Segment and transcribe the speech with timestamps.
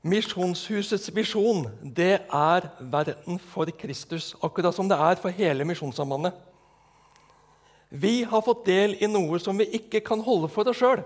[0.00, 6.32] Misjonshusets visjon det er verden for Kristus, akkurat som det er for hele Misjonssambandet.
[7.90, 11.02] Vi har fått del i noe som vi ikke kan holde for oss sjøl.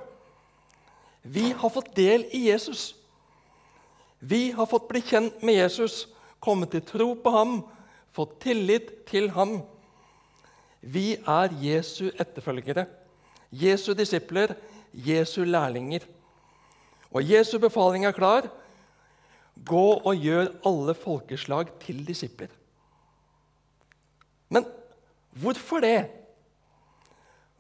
[1.25, 2.93] Vi har fått del i Jesus.
[4.21, 6.05] Vi har fått bli kjent med Jesus,
[6.39, 7.63] kommet til tro på ham,
[8.15, 9.63] fått tillit til ham.
[10.81, 12.87] Vi er Jesu etterfølgere,
[13.51, 14.55] Jesu disipler,
[14.93, 16.05] Jesu lærlinger.
[17.11, 18.47] Og Jesu befaling er klar.
[19.55, 22.51] Gå og gjør alle folkeslag til disipler.
[24.51, 24.67] Men
[25.41, 26.11] hvorfor det?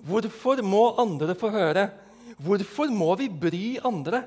[0.04, 1.88] Hvorfor må andre få høre?
[2.38, 4.24] Hvorfor må vi bry andre?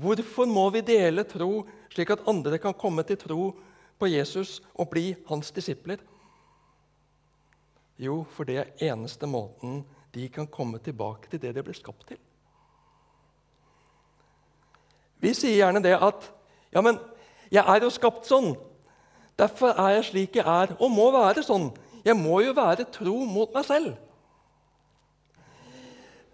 [0.00, 3.50] Hvorfor må vi dele tro, slik at andre kan komme til tro
[3.98, 5.98] på Jesus og bli hans disipler?
[8.00, 9.82] Jo, for det er eneste måten
[10.14, 12.20] de kan komme tilbake til det de ble skapt til.
[15.20, 16.30] Vi sier gjerne det at
[16.72, 16.98] ja, men
[17.50, 18.54] jeg er jo skapt sånn.
[19.38, 21.70] Derfor er jeg slik jeg er, og må være sånn.
[22.04, 23.96] Jeg må jo være tro mot meg selv.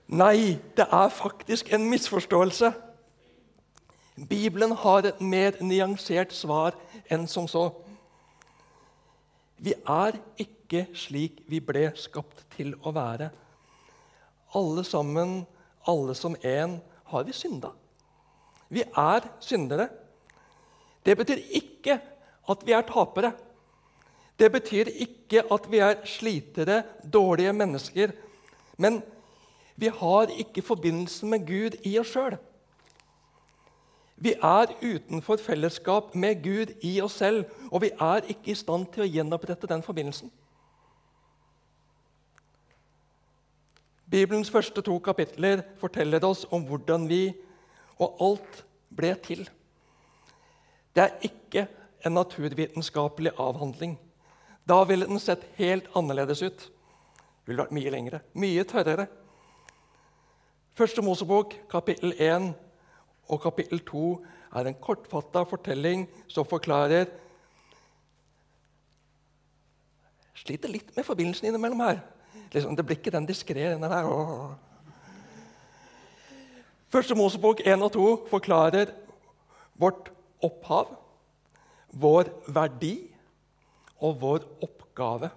[0.07, 2.70] Nei, det er faktisk en misforståelse.
[4.29, 6.77] Bibelen har et mer nyansert svar
[7.11, 7.69] enn som så.
[9.59, 13.29] Vi er ikke slik vi ble skapt til å være.
[14.57, 15.41] Alle sammen,
[15.89, 16.79] alle som én,
[17.11, 17.73] har vi synda.
[18.69, 19.89] Vi er syndere.
[21.07, 22.01] Det betyr ikke
[22.51, 23.33] at vi er tapere.
[24.39, 26.83] Det betyr ikke at vi er slitere,
[27.13, 28.11] dårlige mennesker.
[28.77, 29.03] Men
[29.77, 32.37] vi har ikke forbindelsen med Gud i oss sjøl.
[34.17, 38.87] Vi er utenfor fellesskap med Gud i oss selv, og vi er ikke i stand
[38.93, 40.33] til å gjenopprette den forbindelsen.
[44.11, 47.35] Bibelens første to kapitler forteller oss om hvordan vi
[47.98, 48.63] og alt
[48.97, 49.45] ble til.
[50.97, 51.66] Det er ikke
[52.06, 53.98] en naturvitenskapelig avhandling.
[54.69, 56.57] Da ville den sett helt annerledes ut.
[56.57, 59.06] Det ville vært mye lengre, mye tørrere.
[60.77, 62.48] Første Mosebok, kapittel 1
[63.29, 64.08] og kapittel 2
[64.56, 67.06] er en kortfatta fortelling som forklarer
[70.36, 72.02] Sliter litt med forbindelsen innimellom her.
[72.52, 74.11] Liksom, det blir ikke den diskré, denne her.
[76.92, 78.92] Første Mosebok 1 og 2 forklarer
[79.80, 80.12] vårt
[80.45, 80.92] opphav,
[81.97, 82.95] vår verdi
[84.05, 85.30] og vår oppgave.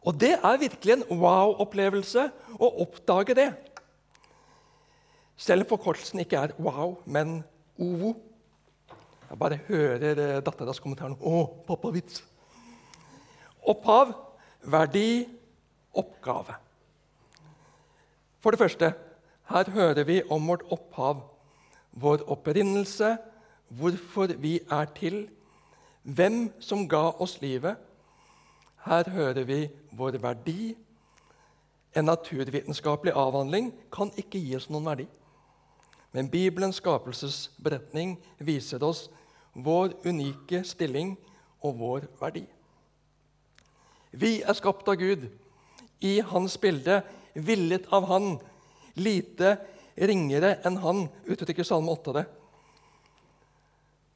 [0.00, 2.24] Og det er virkelig en wow-opplevelse
[2.56, 3.50] å oppdage det.
[5.40, 7.40] Selv om forkortelsen ikke er wow, men
[7.80, 8.14] OVO.
[9.30, 11.16] Jeg bare hører eh, datteras kommentar nå.
[11.20, 12.24] 'Å, pappavits'.
[13.68, 14.14] Opphav,
[14.64, 15.28] verdi,
[15.94, 16.56] oppgave.
[18.40, 18.92] For det første,
[19.52, 21.22] her hører vi om vårt opphav,
[21.92, 23.16] vår opprinnelse,
[23.70, 25.22] hvorfor vi er til,
[26.02, 27.76] hvem som ga oss livet.
[28.84, 29.60] Her hører vi
[29.92, 30.74] vår verdi.
[31.96, 35.06] En naturvitenskapelig avhandling kan ikke gi oss noen verdi.
[36.12, 39.08] Men Bibelens skapelsesberetning viser oss
[39.54, 41.14] vår unike stilling
[41.62, 42.46] og vår verdi.
[44.10, 45.28] Vi er skapt av Gud,
[46.00, 47.02] i Hans bilde,
[47.34, 48.38] villet av Han,
[48.96, 49.58] lite
[50.00, 52.24] ringere enn Han, uttrykker Salme 8 det.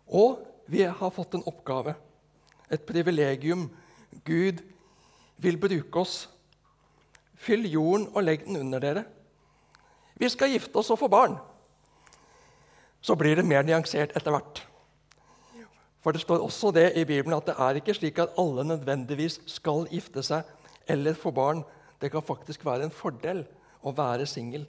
[0.09, 1.95] Og vi har fått en oppgave,
[2.71, 3.69] et privilegium.
[4.25, 4.61] Gud
[5.43, 6.29] vil bruke oss.
[7.35, 9.05] Fyll jorden og legg den under dere.
[10.17, 11.37] Vi skal gifte oss og få barn
[13.05, 14.63] så blir det mer nyansert etter hvert.
[16.01, 19.43] For det står også det i Bibelen at det er ikke slik at alle nødvendigvis
[19.49, 20.49] skal gifte seg
[20.89, 21.61] eller få barn.
[22.01, 23.43] Det kan faktisk være en fordel
[23.85, 24.65] å være singel.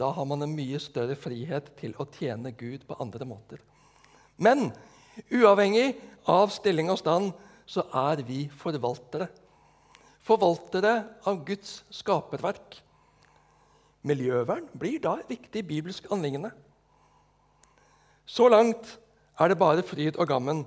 [0.00, 3.60] Da har man en mye større frihet til å tjene Gud på andre måter.
[4.40, 4.70] Men
[5.28, 5.92] uavhengig
[6.30, 7.32] av stilling og stand
[7.68, 9.28] så er vi forvaltere.
[10.24, 10.94] Forvaltere
[11.28, 12.80] av Guds skaperverk.
[14.06, 16.50] Miljøvern blir da et viktig bibelsk anliggende.
[18.24, 18.96] Så langt
[19.40, 20.64] er det bare fryd og gammen.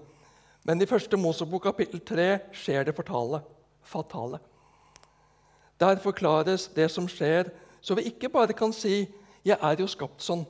[0.63, 3.42] Men i første Mosebok kapittel 3 skjer det fortale,
[3.83, 4.39] fatale.
[5.81, 7.50] Der forklares det som skjer,
[7.81, 9.09] så vi ikke bare kan si
[9.44, 10.45] 'Jeg er jo skapt sånn'.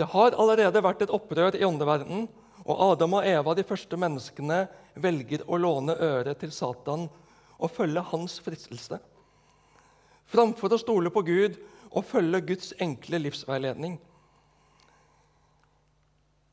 [0.00, 2.28] Det har allerede vært et opprør i åndeverdenen,
[2.64, 4.62] og Adam og Eva, de første menneskene,
[5.00, 7.04] velger å låne øret til Satan
[7.60, 8.96] og følge hans fristelse.
[10.30, 11.58] Framfor å stole på Gud
[11.90, 13.98] og følge Guds enkle livsveiledning.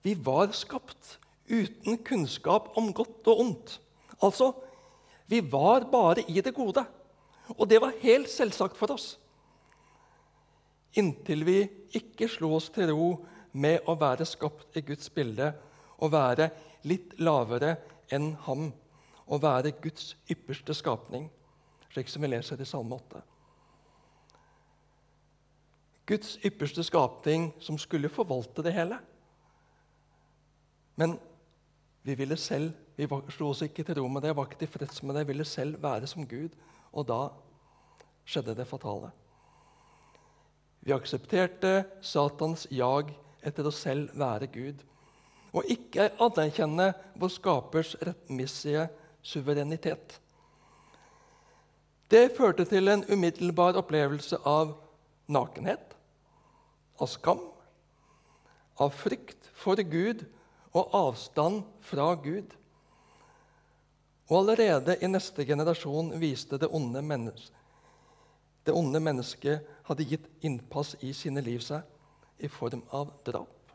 [0.03, 1.15] Vi var skapt
[1.47, 3.77] uten kunnskap om godt og ondt.
[4.23, 4.51] Altså,
[5.27, 6.83] vi var bare i det gode.
[7.55, 9.15] Og det var helt selvsagt for oss.
[10.97, 11.57] inntil vi
[11.93, 13.09] ikke slo oss til ro
[13.57, 15.51] med å være skapt i Guds bilde
[15.97, 16.49] og være
[16.87, 17.75] litt lavere
[18.13, 18.69] enn ham
[19.27, 21.27] og være Guds ypperste skapning,
[21.91, 23.23] slik som vi leser i Salme 8.
[26.07, 28.99] Guds ypperste skapning som skulle forvalte det hele.
[30.95, 31.17] Men
[32.07, 35.17] vi ville selv, vi slo oss ikke til ro med det, var ikke tilfreds med
[35.19, 36.55] det, ville selv være som Gud.
[36.95, 37.27] Og da
[38.27, 39.11] skjedde det fatale.
[40.87, 43.11] Vi aksepterte Satans jag
[43.47, 44.83] etter å selv være Gud
[45.55, 48.87] og ikke anerkjenne vår skapers rettmessige
[49.25, 50.19] suverenitet.
[52.11, 54.75] Det førte til en umiddelbar opplevelse av
[55.27, 55.95] nakenhet,
[57.01, 57.41] av skam,
[58.79, 60.23] av frykt for Gud
[60.77, 62.53] og avstand fra Gud.
[64.27, 67.53] Og allerede i neste generasjon viste det onde, mennesket
[68.67, 71.85] det onde mennesket hadde gitt innpass i sine liv seg
[72.39, 73.71] i form av drap.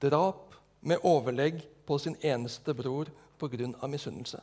[0.00, 3.86] Drap med overlegg på sin eneste bror pga.
[3.86, 4.40] misunnelse.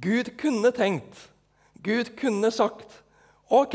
[0.00, 1.30] Gud kunne tenkt,
[1.82, 3.02] Gud kunne sagt
[3.50, 3.74] OK,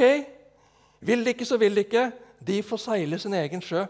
[0.99, 2.11] vil de ikke, så vil de ikke.
[2.47, 3.85] De får seile sin egen sjø.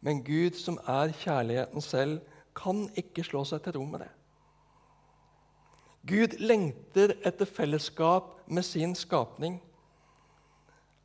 [0.00, 2.20] Men Gud, som er kjærligheten selv,
[2.56, 4.10] kan ikke slå seg til ro med det.
[6.06, 9.58] Gud lengter etter fellesskap med sin skapning.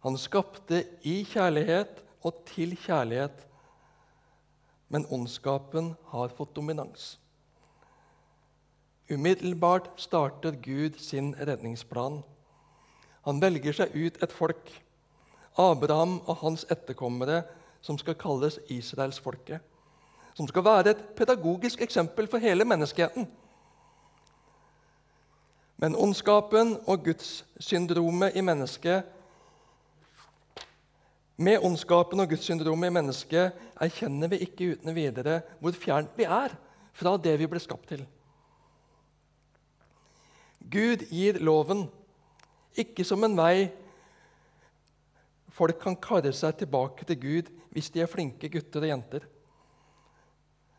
[0.02, 3.46] Han skapte i kjærlighet og til kjærlighet,
[4.90, 7.16] men ondskapen har fått dominans.
[9.12, 12.22] Umiddelbart starter Gud sin redningsplan.
[13.28, 14.72] Han velger seg ut et folk,
[15.60, 17.44] Abraham og hans etterkommere,
[17.82, 19.60] som skal kalles israelsfolket.
[20.34, 23.28] Som skal være et pedagogisk eksempel for hele menneskeheten.
[25.78, 29.04] Men ondskapen og gudssyndromet i mennesket
[31.42, 36.54] Med ondskapen og gudssyndromet i mennesket erkjenner vi ikke uten videre hvor fjernt vi er
[36.94, 38.04] fra det vi ble skapt til.
[40.72, 41.88] Gud gir loven,
[42.78, 43.72] ikke som en vei
[45.52, 49.26] folk kan karre seg tilbake til Gud hvis de er flinke gutter og jenter.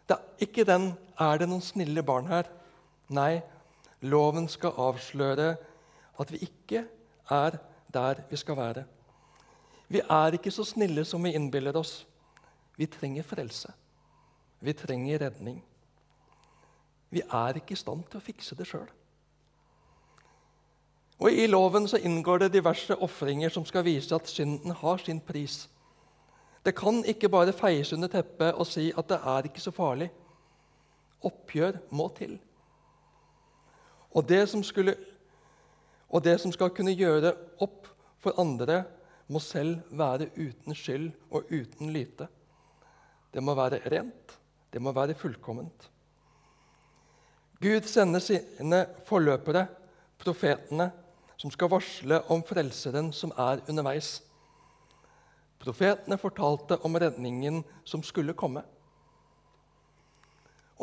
[0.07, 2.51] Det er ikke den 'er det noen snille barn her'?
[3.09, 3.43] Nei,
[4.01, 5.57] loven skal avsløre
[6.21, 6.87] at vi ikke
[7.31, 7.59] er
[7.93, 8.85] der vi skal være.
[9.93, 12.07] Vi er ikke så snille som vi innbiller oss.
[12.77, 13.73] Vi trenger frelse.
[14.61, 15.59] Vi trenger redning.
[17.11, 18.89] Vi er ikke i stand til å fikse det sjøl.
[21.23, 25.21] Og I loven så inngår det diverse ofringer som skal vise at synden har sin
[25.21, 25.69] pris.
[26.65, 30.09] Det kan ikke bare feies under teppet og si at det er ikke så farlig.
[31.23, 32.39] Oppgjør må til.
[34.13, 34.97] Og det som, skulle,
[36.09, 37.87] og det som skal kunne gjøre opp
[38.19, 38.83] for andre,
[39.33, 42.29] må selv være uten skyld og uten lyte.
[43.33, 44.37] Det må være rent,
[44.73, 45.89] det må være fullkomment.
[47.63, 49.67] Gud sender sine forløpere,
[50.19, 50.91] profetene,
[51.37, 54.21] som skal varsle om Frelseren som er underveis.
[55.63, 58.63] Profetene fortalte om redningen som skulle komme.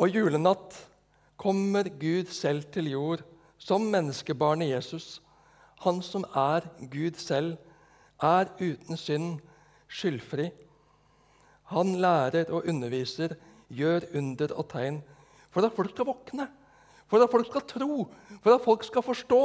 [0.00, 0.76] Og julenatt
[1.40, 3.24] kommer Gud selv til jord
[3.60, 5.20] som menneskebarnet Jesus.
[5.84, 7.56] Han som er Gud selv,
[8.22, 9.40] er uten synd,
[9.88, 10.50] skyldfri.
[11.70, 13.36] Han lærer og underviser,
[13.70, 15.00] gjør under og tegn
[15.50, 16.46] for at folk skal våkne,
[17.10, 18.04] for at folk skal tro,
[18.42, 19.42] for at folk skal forstå.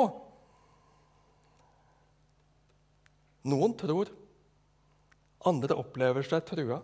[3.46, 4.10] Noen tror,
[5.46, 6.80] andre opplever seg trua.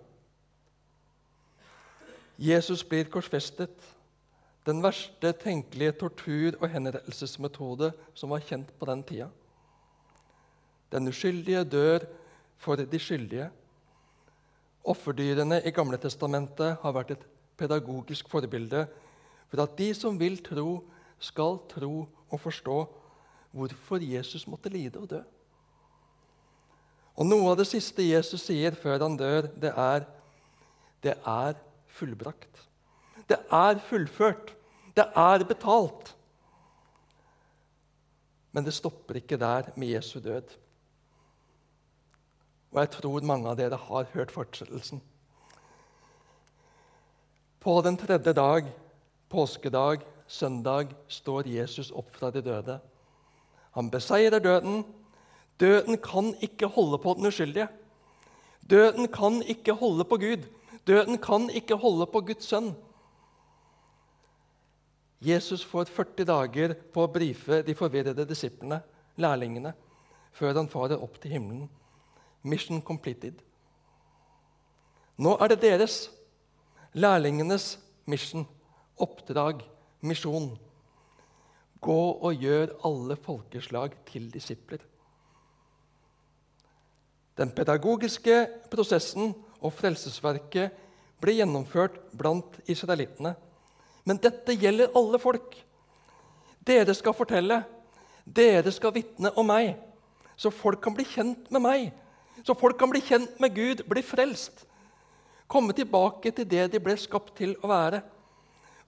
[2.42, 3.76] Jesus blir korsfestet,
[4.66, 9.30] den verste tenkelige tortur- og henrettelsesmetode som var kjent på den tida.
[10.92, 12.06] Den uskyldige dør
[12.58, 13.50] for de skyldige.
[14.84, 18.88] Offerdyrene i Gamle Testamentet har vært et pedagogisk forbilde
[19.52, 20.82] for at de som vil tro,
[21.22, 22.78] skal tro og forstå
[23.52, 25.20] hvorfor Jesus måtte lide og dø.
[27.16, 30.08] Og Noe av det siste Jesus sier før han dør, det er
[31.04, 31.58] det er
[31.98, 32.68] fullbrakt.
[33.30, 34.54] Det er fullført.
[34.96, 36.16] Det er betalt.
[38.52, 40.58] Men det stopper ikke der med Jesu død.
[42.72, 45.02] Og jeg tror mange av dere har hørt fortsettelsen.
[47.62, 48.72] På den tredje dag,
[49.30, 52.80] påskedag, søndag, står Jesus opp fra de døde.
[53.76, 54.84] Han beseirer døden,
[55.62, 57.68] Døden kan ikke holde på den uskyldige.
[58.70, 60.48] Døden kan ikke holde på Gud.
[60.88, 62.72] Døden kan ikke holde på Guds sønn.
[65.22, 68.80] Jesus får 40 dager på å brife de forvirrede disiplene,
[69.22, 69.76] lærlingene
[70.34, 71.70] før han farer opp til himmelen.
[72.44, 73.42] Mission completed.
[75.22, 76.10] Nå er det deres,
[76.94, 77.76] lærlingenes
[78.10, 78.48] mission,
[78.98, 79.62] oppdrag,
[80.02, 80.56] misjon.
[81.82, 84.82] Gå og gjør alle folkeslag til disipler.
[87.38, 90.76] Den pedagogiske prosessen og frelsesverket
[91.22, 93.36] ble gjennomført blant israelittene.
[94.06, 95.56] Men dette gjelder alle folk.
[96.66, 97.62] Dere skal fortelle.
[98.26, 99.74] Dere skal vitne om meg,
[100.38, 101.88] så folk kan bli kjent med meg.
[102.44, 104.66] Så folk kan bli kjent med Gud, bli frelst.
[105.52, 108.02] Komme tilbake til det de ble skapt til å være.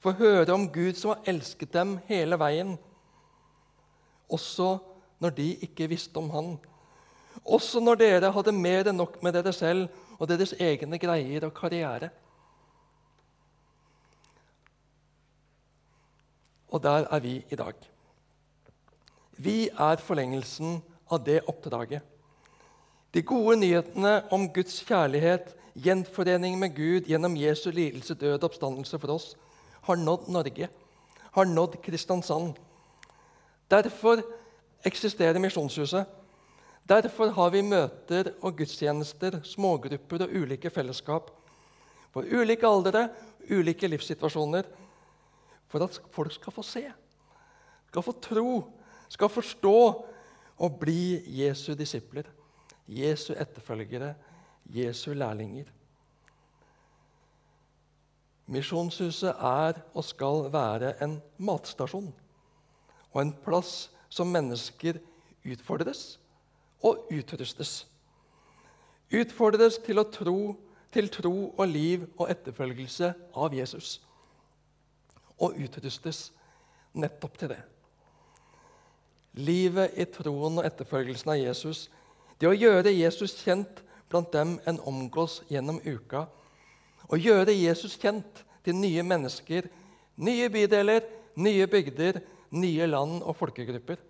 [0.03, 2.75] Få høre om Gud som har elsket dem hele veien.
[4.31, 4.77] Også
[5.23, 6.55] når de ikke visste om Han.
[7.43, 11.55] Også når dere hadde mer enn nok med dere selv og deres egne greier og
[11.57, 12.09] karriere.
[16.73, 17.75] Og der er vi i dag.
[19.37, 20.79] Vi er forlengelsen
[21.11, 22.12] av det oppdraget.
[23.13, 28.97] De gode nyhetene om Guds kjærlighet, gjenforening med Gud gjennom Jesu lidelse, død og oppstandelse
[28.97, 29.27] for oss,
[29.85, 30.69] har nådd Norge,
[31.35, 32.57] har nådd Kristiansand.
[33.69, 34.23] Derfor
[34.85, 36.09] eksisterer Misjonshuset.
[36.89, 41.29] Derfor har vi møter og gudstjenester, smågrupper og ulike fellesskap
[42.13, 43.07] for ulike aldre,
[43.49, 44.67] ulike livssituasjoner
[45.71, 46.83] for at folk skal få se,
[47.89, 48.51] skal få tro,
[49.09, 49.79] skal forstå
[50.57, 52.27] og bli Jesu disipler,
[52.87, 54.13] Jesu etterfølgere,
[54.65, 55.65] Jesu lærlinger.
[58.45, 62.13] Misjonshuset er og skal være en matstasjon
[63.13, 64.99] og en plass som mennesker
[65.47, 66.19] utfordres
[66.83, 67.87] og utrustes.
[69.13, 70.55] Utfordres til, tro,
[70.91, 74.01] til tro og liv og etterfølgelse av Jesus
[75.39, 76.31] og utrustes
[76.93, 77.61] nettopp til det.
[79.33, 81.87] Livet i troen og etterfølgelsen av Jesus,
[82.43, 83.79] det å gjøre Jesus kjent
[84.11, 86.25] blant dem en omgås gjennom uka,
[87.07, 89.69] å gjøre Jesus kjent til nye mennesker,
[90.19, 91.07] nye bydeler,
[91.39, 92.19] nye bygder,
[92.51, 94.01] nye land og folkegrupper.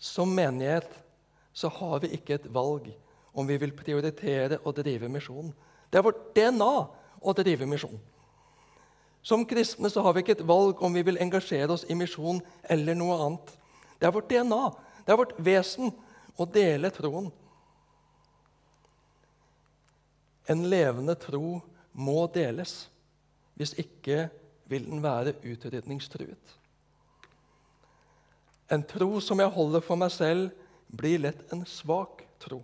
[0.00, 0.88] Som menighet
[1.52, 2.88] så har vi ikke et valg
[3.36, 5.52] om vi vil prioritere å drive misjon.
[5.92, 6.74] Det er vårt DNA
[7.20, 8.00] å drive misjon.
[9.20, 12.40] Som kristne så har vi ikke et valg om vi vil engasjere oss i misjon
[12.64, 13.58] eller noe annet.
[14.00, 14.70] Det er vårt DNA,
[15.04, 15.92] det er vårt vesen
[16.40, 17.30] å dele troen.
[20.50, 21.60] En levende tro
[21.92, 22.88] må deles.
[23.54, 24.28] Hvis ikke
[24.70, 26.56] vil den være utrydningstruet.
[28.70, 30.50] En tro som jeg holder for meg selv,
[30.90, 32.62] blir lett en svak tro.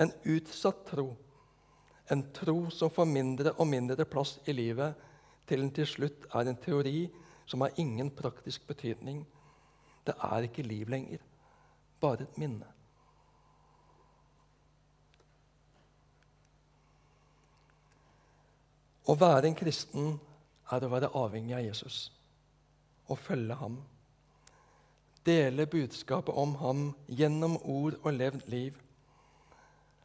[0.00, 1.10] En utsatt tro.
[2.08, 4.96] En tro som får mindre og mindre plass i livet
[5.48, 7.06] til den til slutt er en teori
[7.48, 9.22] som har ingen praktisk betydning.
[10.04, 11.20] Det er ikke liv lenger,
[12.00, 12.66] bare et minne.
[19.08, 20.16] Å være en kristen
[20.68, 22.00] er å være avhengig av Jesus
[23.08, 23.78] og følge ham.
[25.24, 28.76] Dele budskapet om ham gjennom ord og levd liv.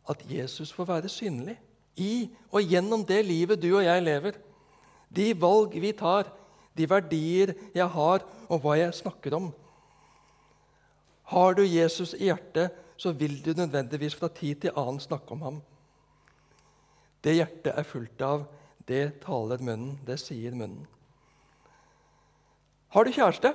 [0.10, 1.58] At Jesus får være synlig
[2.00, 4.40] i og gjennom det livet du og jeg lever
[5.14, 6.30] de valg vi tar,
[6.74, 9.52] de verdier jeg har, og hva jeg snakker om.
[11.32, 15.42] Har du Jesus i hjertet, så vil du nødvendigvis fra tid til annen snakke om
[15.42, 15.62] ham.
[17.24, 18.44] Det hjertet er fullt av,
[18.88, 20.88] det taler munnen, det sier munnen.
[22.94, 23.54] Har du kjæreste?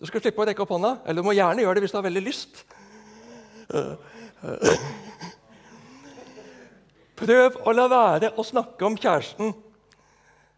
[0.00, 0.94] Du skal slippe å rekke opp hånda.
[1.04, 2.62] Eller du må gjerne gjøre det hvis du har veldig lyst.
[7.22, 9.52] Prøv å la være å snakke om kjæresten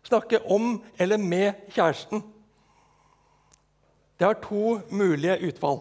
[0.04, 2.22] snakke om eller med kjæresten.
[4.18, 5.80] Det har to mulige utfall.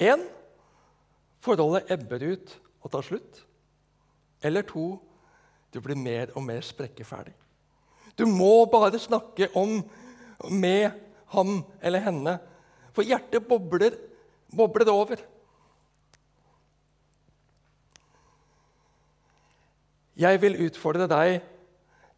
[0.00, 0.24] Én
[1.44, 3.42] forholdet ebber ut og tar slutt.
[4.42, 4.94] Eller to
[5.70, 7.34] du blir mer og mer sprekkeferdig.
[8.16, 9.82] Du må bare snakke om
[10.50, 10.90] med
[11.30, 12.38] ham eller henne,
[12.96, 13.94] for hjertet bobler,
[14.50, 15.20] bobler over.
[20.20, 21.38] Jeg vil utfordre deg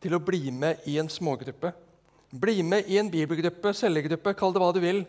[0.02, 1.74] til å bli med i en smågruppe.
[2.32, 5.04] Bli med i en bibelgruppe, cellegruppe, kall det hva du vil.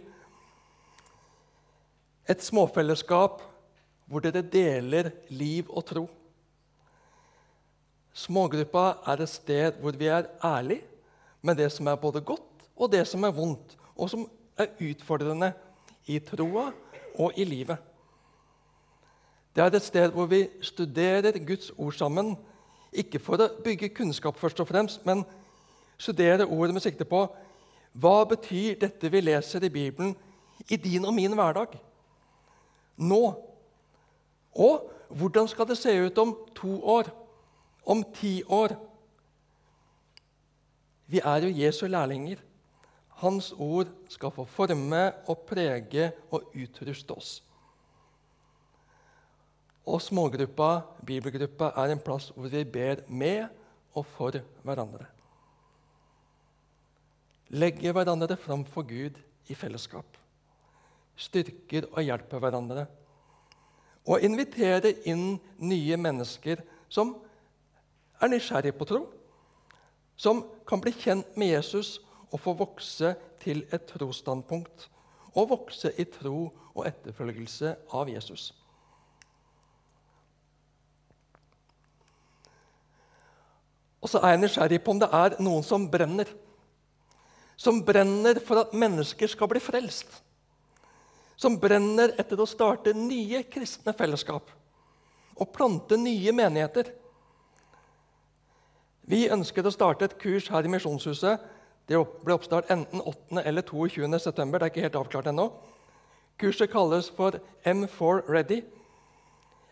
[2.30, 3.42] Et småfellesskap
[4.08, 6.04] hvor dere deler liv og tro.
[8.14, 10.84] Smågruppa er et sted hvor vi er ærlige
[11.42, 14.26] med det som er både godt og det som er vondt, og som
[14.58, 15.52] er utfordrende
[16.10, 16.72] i troa
[17.20, 17.78] og i livet.
[19.56, 22.36] Det er et sted hvor vi studerer Guds ord sammen
[22.94, 25.24] ikke for å bygge kunnskap, først og fremst, men
[25.98, 27.26] studere ordet med sikte på
[27.94, 30.16] hva betyr dette vi leser i Bibelen,
[30.70, 31.76] i din og min hverdag.
[32.98, 33.24] Nå.
[34.54, 37.10] Og hvordan skal det se ut om to år?
[37.86, 38.76] Om ti år?
[41.08, 42.42] Vi er jo Jesu lærlinger.
[43.24, 47.44] Hans ord skal få forme og prege og utruste oss.
[49.86, 53.48] Og smågruppa, bibelgruppa, er en plass hvor vi ber med
[53.94, 55.06] og for hverandre.
[57.54, 60.23] Legge hverandre fram for Gud i fellesskap.
[61.16, 62.86] Styrker og hjelper hverandre.
[64.10, 67.16] Og inviterer inn nye mennesker som
[68.20, 69.04] er nysgjerrige på tro.
[70.16, 72.00] Som kan bli kjent med Jesus
[72.32, 74.90] og få vokse til et trosstandpunkt.
[75.34, 78.52] Og vokse i tro og etterfølgelse av Jesus.
[84.04, 86.28] Og så er jeg nysgjerrig på om det er noen som brenner.
[87.56, 90.20] Som brenner for at mennesker skal bli frelst.
[91.36, 94.52] Som brenner etter å starte nye kristne fellesskap
[95.34, 96.92] og plante nye menigheter.
[99.10, 101.42] Vi ønsker å starte et kurs her i Misjonshuset.
[101.90, 103.42] Det ble oppstart enten 8.
[103.44, 104.20] eller 22.
[104.20, 104.60] september.
[104.60, 105.50] Det er ikke helt avklart ennå.
[106.40, 107.36] Kurset kalles for
[107.66, 108.62] M4 Ready.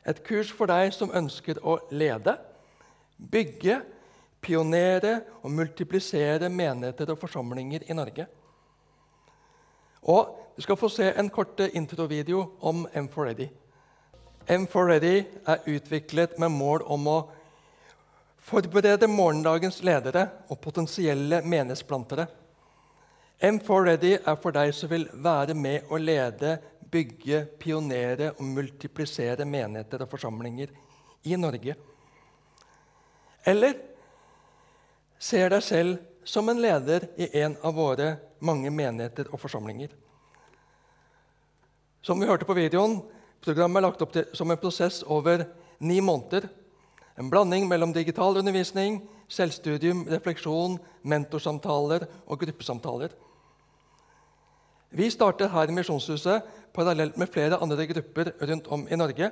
[0.06, 2.34] Et kurs for deg som ønsker å lede,
[3.32, 3.80] bygge,
[4.42, 8.26] pionere og multiplisere menigheter og forsamlinger i Norge.
[10.02, 13.48] Og Du skal få se en kort introvideo om M4Ready.
[14.48, 17.16] M4Ready er utviklet med mål om å
[18.46, 22.28] forberede morgendagens ledere og potensielle menighetsplantere.
[23.42, 26.58] M4Ready er for deg som vil være med å lede,
[26.92, 30.76] bygge, pionere og multiplisere menigheter og forsamlinger
[31.26, 31.78] i Norge.
[33.48, 33.80] Eller
[35.18, 39.90] ser deg selv som en leder i en av våre mange menigheter og forsamlinger.
[42.02, 43.00] Som vi hørte på videoen,
[43.42, 45.48] Programmet er lagt opp til, som en prosess over
[45.82, 46.46] ni måneder.
[47.18, 49.00] En blanding mellom digital undervisning,
[49.32, 53.16] selvstudium, refleksjon, mentorsamtaler og gruppesamtaler.
[54.94, 59.32] Vi starter her i Misjonshuset parallelt med flere andre grupper rundt om i Norge.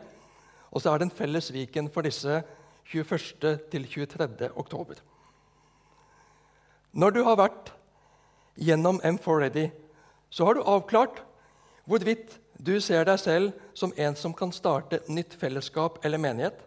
[0.73, 2.41] Og så er det en felles Viken for disse
[2.89, 3.59] 21.
[3.69, 4.49] til 23.
[4.55, 4.97] oktober.
[6.91, 7.71] Når du har vært
[8.57, 9.67] gjennom M4 Ready,
[10.29, 11.21] så har du avklart
[11.89, 16.57] hvorvidt du ser deg selv som en som kan starte nytt fellesskap eller menighet,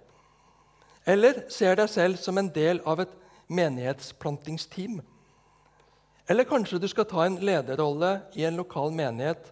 [1.06, 3.16] eller ser deg selv som en del av et
[3.52, 5.00] menighetsplantingsteam.
[6.30, 9.50] Eller kanskje du skal ta en lederrolle i en lokal menighet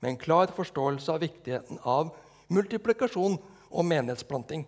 [0.00, 2.12] med en klar forståelse av viktigheten av
[2.52, 3.38] multiplikasjon
[3.70, 4.66] og menighetsplanting.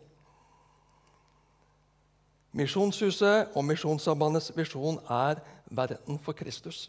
[2.56, 6.86] Misjonshuset og Misjonssambandets visjon er verden for Kristus.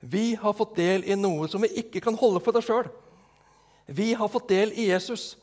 [0.00, 2.88] Vi har fått del i noe som vi ikke kan holde for oss sjøl.
[3.86, 5.34] Vi har fått del i Jesus.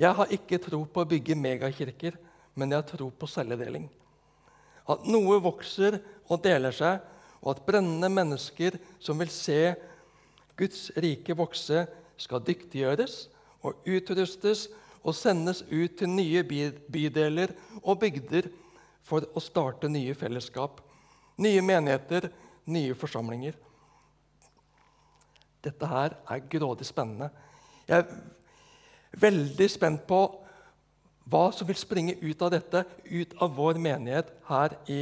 [0.00, 2.16] Jeg har ikke tro på å bygge megakirker,
[2.56, 3.88] men jeg har tro på celledeling.
[4.88, 5.98] At noe vokser
[6.28, 7.00] og deler seg,
[7.40, 9.74] og at brennende mennesker som vil se
[10.60, 11.86] Guds rike vokse,
[12.20, 13.30] skal dyktiggjøres
[13.64, 14.66] og utrustes
[15.00, 18.50] og sendes ut til nye bydeler og bygder
[19.06, 20.80] for å starte nye fellesskap,
[21.40, 22.28] nye menigheter,
[22.70, 23.56] nye forsamlinger.
[25.64, 27.30] Dette her er grådig spennende.
[27.88, 30.20] Jeg er veldig spent på
[31.30, 35.00] hva som vil springe ut av dette, ut av vår menighet her i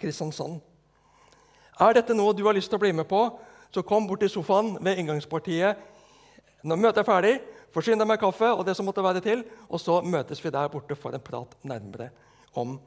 [0.00, 0.60] Kristiansand.
[1.80, 3.20] Er dette noe du har lyst til å bli med på,
[3.72, 5.80] så kom bort til sofaen ved inngangspartiet
[6.66, 7.34] når møtet er ferdig.
[7.76, 10.70] Forsyn deg med kaffe og det som måtte være til, og så møtes vi der
[10.72, 12.08] borte for en prat nærmere
[12.56, 12.78] om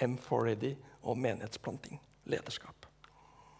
[0.00, 0.70] M4Ready
[1.04, 2.79] og menighetsplanting, lederskap.